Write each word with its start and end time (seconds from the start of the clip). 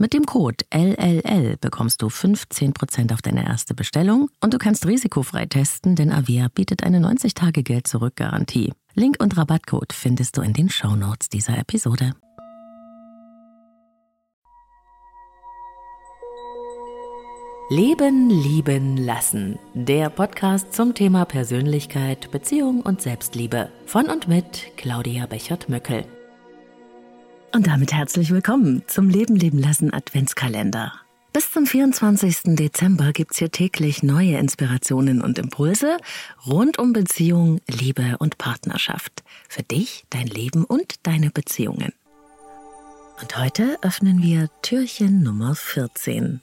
Mit 0.00 0.12
dem 0.12 0.26
Code 0.26 0.64
LLL 0.72 1.56
bekommst 1.60 2.02
du 2.02 2.06
15% 2.06 3.12
auf 3.12 3.20
deine 3.20 3.44
erste 3.44 3.74
Bestellung 3.74 4.30
und 4.40 4.54
du 4.54 4.58
kannst 4.58 4.86
risikofrei 4.86 5.46
testen, 5.46 5.96
denn 5.96 6.12
Avea 6.12 6.46
bietet 6.54 6.84
eine 6.84 7.00
90-Tage-Geld-Zurück-Garantie. 7.00 8.72
Link 8.94 9.16
und 9.18 9.36
Rabattcode 9.36 9.92
findest 9.92 10.36
du 10.36 10.42
in 10.42 10.52
den 10.52 10.70
Shownotes 10.70 11.28
dieser 11.30 11.58
Episode. 11.58 12.12
Leben, 17.70 18.30
Lieben, 18.30 18.96
Lassen. 18.98 19.58
Der 19.74 20.10
Podcast 20.10 20.72
zum 20.74 20.94
Thema 20.94 21.24
Persönlichkeit, 21.24 22.30
Beziehung 22.30 22.82
und 22.82 23.02
Selbstliebe. 23.02 23.68
Von 23.84 24.06
und 24.06 24.28
mit 24.28 24.76
Claudia 24.76 25.26
Bechert-Möckel. 25.26 26.06
Und 27.54 27.66
damit 27.66 27.92
herzlich 27.94 28.30
willkommen 28.30 28.82
zum 28.88 29.08
Leben, 29.08 29.34
Leben, 29.34 29.58
Lassen 29.58 29.92
Adventskalender. 29.92 30.92
Bis 31.32 31.50
zum 31.50 31.66
24. 31.66 32.56
Dezember 32.56 33.12
gibt's 33.12 33.38
hier 33.38 33.50
täglich 33.50 34.02
neue 34.02 34.36
Inspirationen 34.36 35.22
und 35.22 35.38
Impulse 35.38 35.96
rund 36.46 36.78
um 36.78 36.92
Beziehung, 36.92 37.60
Liebe 37.66 38.16
und 38.18 38.36
Partnerschaft. 38.36 39.24
Für 39.48 39.62
dich, 39.62 40.04
dein 40.10 40.26
Leben 40.26 40.64
und 40.64 41.06
deine 41.06 41.30
Beziehungen. 41.30 41.92
Und 43.20 43.38
heute 43.38 43.78
öffnen 43.82 44.22
wir 44.22 44.50
Türchen 44.60 45.22
Nummer 45.22 45.54
14. 45.54 46.42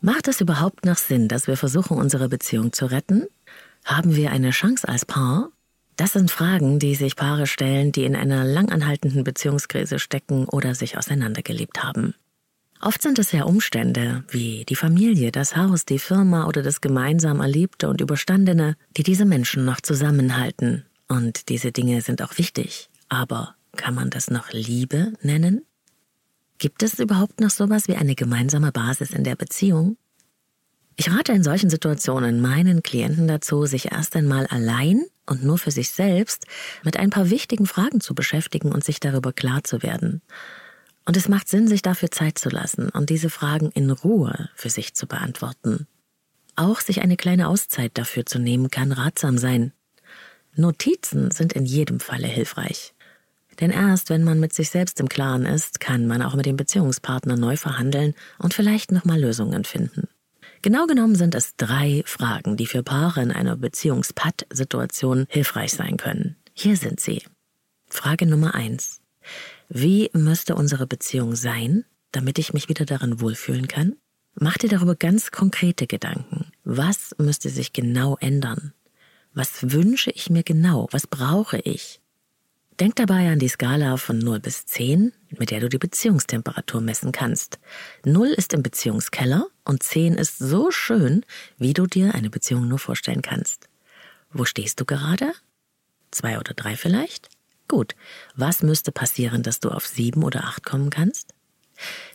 Macht 0.00 0.28
es 0.28 0.40
überhaupt 0.40 0.84
noch 0.84 0.98
Sinn, 0.98 1.26
dass 1.26 1.48
wir 1.48 1.56
versuchen, 1.56 1.96
unsere 1.96 2.28
Beziehung 2.28 2.72
zu 2.72 2.86
retten? 2.86 3.26
Haben 3.84 4.14
wir 4.14 4.30
eine 4.30 4.50
Chance 4.50 4.88
als 4.88 5.04
Paar? 5.04 5.50
Das 5.96 6.12
sind 6.12 6.30
Fragen, 6.30 6.78
die 6.78 6.94
sich 6.94 7.16
Paare 7.16 7.46
stellen, 7.46 7.90
die 7.90 8.04
in 8.04 8.16
einer 8.16 8.44
langanhaltenden 8.44 9.24
Beziehungskrise 9.24 9.98
stecken 9.98 10.46
oder 10.46 10.74
sich 10.74 10.98
auseinandergelebt 10.98 11.82
haben. 11.82 12.14
Oft 12.82 13.00
sind 13.00 13.18
es 13.18 13.32
ja 13.32 13.44
Umstände 13.44 14.22
wie 14.28 14.66
die 14.66 14.76
Familie, 14.76 15.32
das 15.32 15.56
Haus, 15.56 15.86
die 15.86 15.98
Firma 15.98 16.46
oder 16.46 16.62
das 16.62 16.82
gemeinsam 16.82 17.40
Erlebte 17.40 17.88
und 17.88 18.02
Überstandene, 18.02 18.76
die 18.98 19.02
diese 19.02 19.24
Menschen 19.24 19.64
noch 19.64 19.80
zusammenhalten. 19.80 20.84
Und 21.08 21.48
diese 21.48 21.72
Dinge 21.72 22.02
sind 22.02 22.20
auch 22.20 22.36
wichtig. 22.36 22.90
Aber 23.08 23.54
kann 23.76 23.94
man 23.94 24.10
das 24.10 24.28
noch 24.30 24.52
Liebe 24.52 25.14
nennen? 25.22 25.64
Gibt 26.58 26.82
es 26.82 26.98
überhaupt 26.98 27.40
noch 27.40 27.50
sowas 27.50 27.88
wie 27.88 27.96
eine 27.96 28.14
gemeinsame 28.14 28.72
Basis 28.72 29.12
in 29.12 29.24
der 29.24 29.36
Beziehung? 29.36 29.96
Ich 30.96 31.10
rate 31.10 31.32
in 31.32 31.42
solchen 31.42 31.70
Situationen 31.70 32.40
meinen 32.40 32.82
Klienten 32.82 33.28
dazu, 33.28 33.64
sich 33.64 33.92
erst 33.92 34.16
einmal 34.16 34.46
allein 34.46 35.02
und 35.26 35.44
nur 35.44 35.58
für 35.58 35.70
sich 35.70 35.90
selbst 35.90 36.46
mit 36.82 36.96
ein 36.96 37.10
paar 37.10 37.30
wichtigen 37.30 37.66
Fragen 37.66 38.00
zu 38.00 38.14
beschäftigen 38.14 38.72
und 38.72 38.84
sich 38.84 39.00
darüber 39.00 39.32
klar 39.32 39.64
zu 39.64 39.82
werden. 39.82 40.22
Und 41.04 41.16
es 41.16 41.28
macht 41.28 41.48
Sinn, 41.48 41.68
sich 41.68 41.82
dafür 41.82 42.10
Zeit 42.10 42.38
zu 42.38 42.48
lassen 42.48 42.88
und 42.88 43.10
diese 43.10 43.30
Fragen 43.30 43.70
in 43.72 43.90
Ruhe 43.90 44.50
für 44.54 44.70
sich 44.70 44.94
zu 44.94 45.06
beantworten. 45.06 45.86
Auch 46.56 46.80
sich 46.80 47.02
eine 47.02 47.16
kleine 47.16 47.48
Auszeit 47.48 47.92
dafür 47.94 48.26
zu 48.26 48.38
nehmen, 48.38 48.70
kann 48.70 48.90
ratsam 48.92 49.38
sein. 49.38 49.72
Notizen 50.54 51.30
sind 51.30 51.52
in 51.52 51.66
jedem 51.66 52.00
Falle 52.00 52.26
hilfreich. 52.26 52.94
Denn 53.60 53.70
erst 53.70 54.10
wenn 54.10 54.24
man 54.24 54.40
mit 54.40 54.52
sich 54.52 54.70
selbst 54.70 55.00
im 55.00 55.08
Klaren 55.08 55.46
ist, 55.46 55.80
kann 55.80 56.06
man 56.06 56.22
auch 56.22 56.34
mit 56.34 56.46
dem 56.46 56.56
Beziehungspartner 56.56 57.36
neu 57.36 57.56
verhandeln 57.56 58.14
und 58.38 58.54
vielleicht 58.54 58.90
nochmal 58.90 59.20
Lösungen 59.20 59.64
finden. 59.64 60.08
Genau 60.66 60.88
genommen 60.88 61.14
sind 61.14 61.36
es 61.36 61.54
drei 61.54 62.02
Fragen, 62.06 62.56
die 62.56 62.66
für 62.66 62.82
Paare 62.82 63.22
in 63.22 63.30
einer 63.30 63.54
Beziehungspatt-Situation 63.54 65.26
hilfreich 65.28 65.72
sein 65.72 65.96
können. 65.96 66.34
Hier 66.54 66.76
sind 66.76 66.98
sie. 66.98 67.22
Frage 67.88 68.26
Nummer 68.26 68.56
eins. 68.56 69.00
Wie 69.68 70.10
müsste 70.12 70.56
unsere 70.56 70.88
Beziehung 70.88 71.36
sein, 71.36 71.84
damit 72.10 72.40
ich 72.40 72.52
mich 72.52 72.68
wieder 72.68 72.84
daran 72.84 73.20
wohlfühlen 73.20 73.68
kann? 73.68 73.94
Mach 74.34 74.58
dir 74.58 74.68
darüber 74.68 74.96
ganz 74.96 75.30
konkrete 75.30 75.86
Gedanken. 75.86 76.50
Was 76.64 77.14
müsste 77.16 77.48
sich 77.48 77.72
genau 77.72 78.16
ändern? 78.16 78.72
Was 79.34 79.70
wünsche 79.70 80.10
ich 80.10 80.30
mir 80.30 80.42
genau? 80.42 80.88
Was 80.90 81.06
brauche 81.06 81.58
ich? 81.58 82.00
Denk 82.80 82.96
dabei 82.96 83.30
an 83.30 83.38
die 83.38 83.48
Skala 83.48 83.98
von 83.98 84.18
0 84.18 84.40
bis 84.40 84.66
10, 84.66 85.12
mit 85.38 85.50
der 85.50 85.60
du 85.60 85.68
die 85.68 85.78
Beziehungstemperatur 85.78 86.80
messen 86.80 87.12
kannst. 87.12 87.58
0 88.04 88.28
ist 88.28 88.52
im 88.52 88.62
Beziehungskeller 88.62 89.46
und 89.64 89.82
10 89.82 90.14
ist 90.14 90.38
so 90.38 90.70
schön, 90.70 91.24
wie 91.58 91.74
du 91.74 91.86
dir 91.86 92.14
eine 92.14 92.30
Beziehung 92.30 92.68
nur 92.68 92.78
vorstellen 92.78 93.22
kannst. 93.22 93.68
Wo 94.32 94.44
stehst 94.44 94.80
du 94.80 94.84
gerade? 94.84 95.32
Zwei 96.10 96.38
oder 96.38 96.54
drei 96.54 96.76
vielleicht? 96.76 97.28
Gut. 97.68 97.94
Was 98.34 98.62
müsste 98.62 98.92
passieren, 98.92 99.42
dass 99.42 99.60
du 99.60 99.70
auf 99.70 99.86
sieben 99.86 100.22
oder 100.22 100.44
acht 100.44 100.64
kommen 100.64 100.90
kannst? 100.90 101.34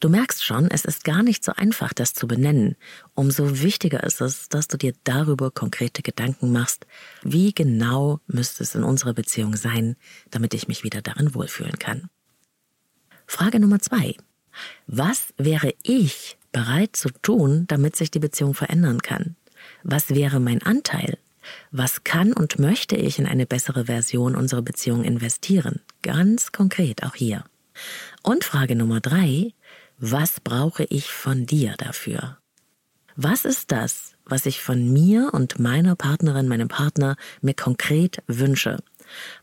Du 0.00 0.08
merkst 0.08 0.44
schon, 0.44 0.70
es 0.70 0.84
ist 0.84 1.04
gar 1.04 1.22
nicht 1.22 1.44
so 1.44 1.52
einfach, 1.52 1.92
das 1.92 2.12
zu 2.12 2.28
benennen. 2.28 2.76
Umso 3.14 3.60
wichtiger 3.60 4.04
ist 4.04 4.20
es, 4.20 4.48
dass 4.48 4.68
du 4.68 4.76
dir 4.76 4.92
darüber 5.04 5.50
konkrete 5.50 6.02
Gedanken 6.02 6.52
machst, 6.52 6.86
wie 7.22 7.52
genau 7.52 8.20
müsste 8.26 8.62
es 8.62 8.74
in 8.74 8.84
unserer 8.84 9.14
Beziehung 9.14 9.56
sein, 9.56 9.96
damit 10.30 10.54
ich 10.54 10.68
mich 10.68 10.84
wieder 10.84 11.02
darin 11.02 11.34
wohlfühlen 11.34 11.78
kann. 11.78 12.08
Frage 13.30 13.60
Nummer 13.60 13.78
zwei. 13.78 14.16
Was 14.86 15.34
wäre 15.36 15.74
ich 15.82 16.38
bereit 16.50 16.96
zu 16.96 17.10
tun, 17.10 17.66
damit 17.68 17.94
sich 17.94 18.10
die 18.10 18.18
Beziehung 18.18 18.54
verändern 18.54 19.00
kann? 19.02 19.36
Was 19.84 20.08
wäre 20.08 20.40
mein 20.40 20.62
Anteil? 20.62 21.18
Was 21.70 22.04
kann 22.04 22.32
und 22.32 22.58
möchte 22.58 22.96
ich 22.96 23.18
in 23.18 23.26
eine 23.26 23.46
bessere 23.46 23.84
Version 23.84 24.34
unserer 24.34 24.62
Beziehung 24.62 25.04
investieren? 25.04 25.80
Ganz 26.02 26.52
konkret 26.52 27.04
auch 27.04 27.14
hier. 27.14 27.44
Und 28.22 28.44
Frage 28.44 28.74
Nummer 28.74 29.00
drei, 29.00 29.52
was 29.98 30.40
brauche 30.40 30.84
ich 30.84 31.12
von 31.12 31.44
dir 31.44 31.74
dafür? 31.76 32.38
Was 33.14 33.44
ist 33.44 33.72
das, 33.72 34.14
was 34.24 34.46
ich 34.46 34.62
von 34.62 34.90
mir 34.90 35.30
und 35.34 35.58
meiner 35.58 35.96
Partnerin, 35.96 36.48
meinem 36.48 36.68
Partner 36.68 37.16
mir 37.42 37.54
konkret 37.54 38.22
wünsche? 38.26 38.78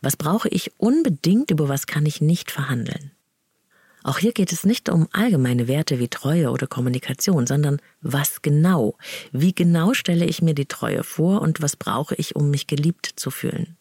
Was 0.01 0.18
brauche 0.18 0.50
ich 0.50 0.74
unbedingt, 0.77 1.51
über 1.51 1.69
was 1.69 1.86
kann 1.86 2.06
ich 2.06 2.19
nicht 2.19 2.51
verhandeln? 2.51 3.12
Auch 4.06 4.19
hier 4.19 4.34
geht 4.34 4.52
es 4.52 4.66
nicht 4.66 4.88
um 4.90 5.07
allgemeine 5.13 5.68
Werte 5.68 5.98
wie 5.98 6.07
Treue 6.07 6.52
oder 6.52 6.68
Kommunikation, 6.68 7.48
sondern 7.48 7.81
was 8.02 8.44
genau? 8.44 9.00
Wie 9.31 9.52
genau 9.52 9.96
stelle 9.96 10.25
ich 10.25 10.44
mir 10.44 10.54
die 10.54 10.68
Treue 10.68 11.04
vor 11.04 11.42
und 11.42 11.60
was 11.63 11.75
brauche 11.75 12.13
ich, 12.13 12.36
um 12.36 12.52
mich 12.52 12.68
geliebt 12.68 13.13
zu 13.16 13.31
fühlen? 13.31 13.78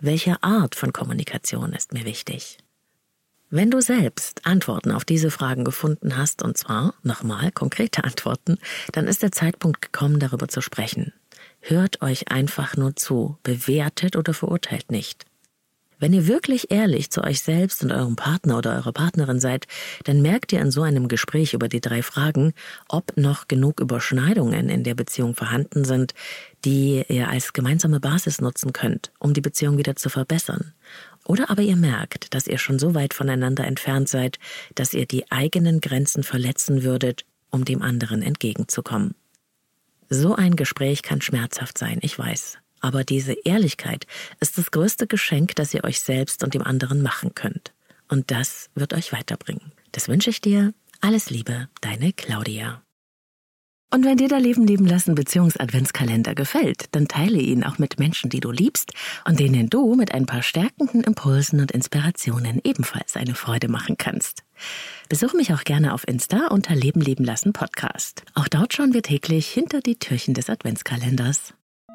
Welche 0.00 0.42
Art 0.42 0.74
von 0.74 0.94
Kommunikation 0.94 1.74
ist 1.74 1.92
mir 1.92 2.06
wichtig? 2.06 2.56
Wenn 3.50 3.70
du 3.70 3.82
selbst 3.82 4.46
Antworten 4.46 4.90
auf 4.90 5.04
diese 5.04 5.30
Fragen 5.30 5.64
gefunden 5.64 6.16
hast, 6.16 6.40
und 6.40 6.56
zwar 6.56 6.94
nochmal 7.02 7.52
konkrete 7.52 8.04
Antworten, 8.04 8.56
dann 8.92 9.06
ist 9.06 9.22
der 9.22 9.32
Zeitpunkt 9.32 9.82
gekommen, 9.82 10.18
darüber 10.18 10.48
zu 10.48 10.62
sprechen. 10.62 11.12
Hört 11.60 12.00
euch 12.00 12.30
einfach 12.30 12.78
nur 12.78 12.96
zu, 12.96 13.36
bewertet 13.42 14.16
oder 14.16 14.32
verurteilt 14.32 14.90
nicht. 14.90 15.26
Wenn 16.00 16.12
ihr 16.12 16.28
wirklich 16.28 16.70
ehrlich 16.70 17.10
zu 17.10 17.24
euch 17.24 17.40
selbst 17.40 17.82
und 17.82 17.90
eurem 17.90 18.14
Partner 18.14 18.58
oder 18.58 18.76
eurer 18.76 18.92
Partnerin 18.92 19.40
seid, 19.40 19.66
dann 20.04 20.22
merkt 20.22 20.52
ihr 20.52 20.60
in 20.60 20.70
so 20.70 20.82
einem 20.82 21.08
Gespräch 21.08 21.54
über 21.54 21.68
die 21.68 21.80
drei 21.80 22.02
Fragen, 22.02 22.52
ob 22.88 23.16
noch 23.16 23.48
genug 23.48 23.80
Überschneidungen 23.80 24.68
in 24.68 24.84
der 24.84 24.94
Beziehung 24.94 25.34
vorhanden 25.34 25.84
sind, 25.84 26.14
die 26.64 27.04
ihr 27.08 27.28
als 27.28 27.52
gemeinsame 27.52 27.98
Basis 27.98 28.40
nutzen 28.40 28.72
könnt, 28.72 29.12
um 29.18 29.34
die 29.34 29.40
Beziehung 29.40 29.76
wieder 29.76 29.96
zu 29.96 30.08
verbessern. 30.08 30.72
Oder 31.24 31.50
aber 31.50 31.62
ihr 31.62 31.76
merkt, 31.76 32.32
dass 32.32 32.46
ihr 32.46 32.58
schon 32.58 32.78
so 32.78 32.94
weit 32.94 33.12
voneinander 33.12 33.64
entfernt 33.64 34.08
seid, 34.08 34.38
dass 34.76 34.94
ihr 34.94 35.04
die 35.04 35.30
eigenen 35.30 35.80
Grenzen 35.80 36.22
verletzen 36.22 36.84
würdet, 36.84 37.24
um 37.50 37.64
dem 37.64 37.82
anderen 37.82 38.22
entgegenzukommen. 38.22 39.14
So 40.08 40.34
ein 40.34 40.56
Gespräch 40.56 41.02
kann 41.02 41.20
schmerzhaft 41.20 41.76
sein, 41.76 41.98
ich 42.02 42.18
weiß. 42.18 42.58
Aber 42.80 43.04
diese 43.04 43.32
Ehrlichkeit 43.44 44.06
ist 44.40 44.58
das 44.58 44.70
größte 44.70 45.06
Geschenk, 45.06 45.56
das 45.56 45.74
ihr 45.74 45.84
euch 45.84 46.00
selbst 46.00 46.42
und 46.44 46.54
dem 46.54 46.62
anderen 46.62 47.02
machen 47.02 47.34
könnt. 47.34 47.72
Und 48.08 48.30
das 48.30 48.70
wird 48.74 48.94
euch 48.94 49.12
weiterbringen. 49.12 49.72
Das 49.92 50.08
wünsche 50.08 50.30
ich 50.30 50.40
dir. 50.40 50.72
Alles 51.00 51.30
Liebe, 51.30 51.68
deine 51.80 52.12
Claudia. 52.12 52.82
Und 53.90 54.04
wenn 54.04 54.18
dir 54.18 54.28
der 54.28 54.40
Leben 54.40 54.66
leben 54.66 54.86
lassen 54.86 55.14
Beziehungs-Adventskalender 55.14 56.34
gefällt, 56.34 56.94
dann 56.94 57.08
teile 57.08 57.38
ihn 57.38 57.64
auch 57.64 57.78
mit 57.78 57.98
Menschen, 57.98 58.28
die 58.28 58.40
du 58.40 58.50
liebst 58.50 58.92
und 59.24 59.40
denen 59.40 59.70
du 59.70 59.94
mit 59.94 60.12
ein 60.12 60.26
paar 60.26 60.42
stärkenden 60.42 61.04
Impulsen 61.04 61.60
und 61.60 61.72
Inspirationen 61.72 62.60
ebenfalls 62.64 63.16
eine 63.16 63.34
Freude 63.34 63.68
machen 63.68 63.96
kannst. 63.96 64.42
Besuch 65.08 65.32
mich 65.32 65.54
auch 65.54 65.64
gerne 65.64 65.94
auf 65.94 66.06
Insta 66.06 66.48
unter 66.48 66.74
Leben 66.74 67.00
leben 67.00 67.24
lassen 67.24 67.54
Podcast. 67.54 68.24
Auch 68.34 68.48
dort 68.48 68.74
schauen 68.74 68.92
wir 68.92 69.02
täglich 69.02 69.48
hinter 69.48 69.80
die 69.80 69.98
Türchen 69.98 70.34
des 70.34 70.50
Adventskalenders. 70.50 71.54